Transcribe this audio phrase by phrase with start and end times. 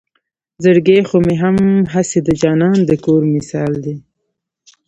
[0.63, 1.57] زړګے خو مې هم
[1.93, 3.95] هسې د جانان د کور مثال دے